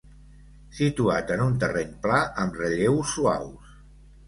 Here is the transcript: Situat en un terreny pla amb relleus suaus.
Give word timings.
Situat 0.77 1.33
en 1.35 1.43
un 1.43 1.53
terreny 1.65 1.93
pla 2.07 2.23
amb 2.47 2.59
relleus 2.65 3.15
suaus. 3.21 3.79